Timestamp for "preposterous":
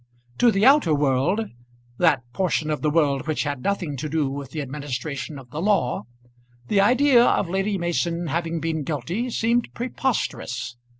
9.75-10.75